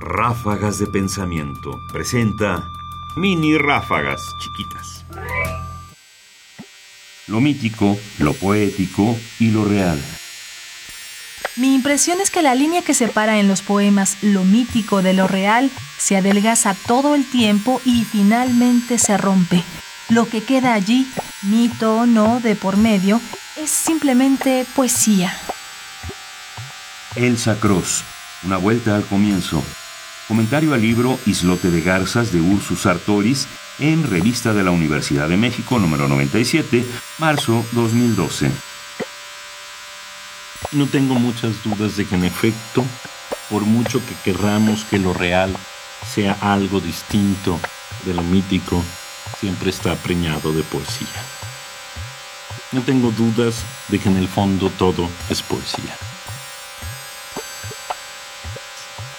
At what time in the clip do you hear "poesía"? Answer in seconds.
24.76-25.36, 50.62-51.24, 55.40-55.96